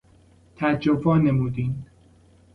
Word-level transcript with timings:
تعجب 0.55 1.07
وانمودین 1.07 1.85